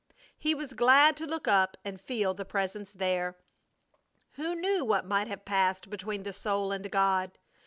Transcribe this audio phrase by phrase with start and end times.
[0.35, 3.37] He was glad to look up and feel the Presence there!
[4.31, 7.37] Who knew what might have passed between the soul and God?